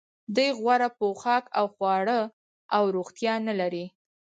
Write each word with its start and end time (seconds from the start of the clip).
دوی 0.35 0.49
غوره 0.59 0.89
پوښاک 0.97 1.43
او 1.59 1.65
خواړه 1.73 2.19
او 2.75 2.83
روغتیا 2.95 3.33
نلري 3.47 3.85